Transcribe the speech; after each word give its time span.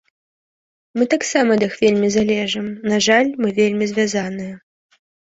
Мы 0.99 1.03
таксама 1.13 1.49
ад 1.59 1.65
іх 1.67 1.75
вельмі 1.83 2.09
залежым, 2.15 2.65
на 2.93 2.97
жаль, 3.07 3.29
мы 3.45 3.51
вельмі 3.59 3.85
звязаныя. 3.91 4.55